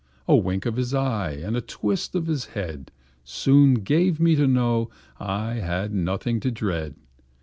A 0.27 0.35
wink 0.35 0.65
of 0.65 0.77
his 0.77 0.95
eye, 0.95 1.33
and 1.33 1.55
a 1.55 1.61
twist 1.61 2.15
of 2.15 2.25
his 2.25 2.45
head, 2.57 2.89
Soon 3.23 3.75
gave 3.75 4.19
me 4.19 4.35
to 4.35 4.47
know 4.47 4.89
I 5.19 5.57
had 5.59 5.93
nothing 5.93 6.39
to 6.39 6.49
dread. 6.49 6.95